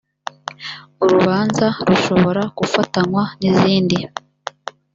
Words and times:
urubanza 1.03 1.67
rushobora 1.87 2.41
gufatanywa 2.57 3.23
n’izindi 3.39 3.97